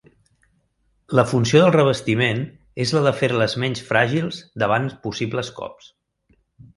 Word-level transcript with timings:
La 1.17 1.25
funció 1.33 1.59
del 1.63 1.75
revestiment 1.75 2.41
és 2.85 2.93
la 2.97 3.03
de 3.07 3.13
fer-les 3.19 3.55
menys 3.65 3.83
fràgils 3.93 4.41
davant 4.65 4.89
possibles 5.05 5.53
cops. 5.61 5.93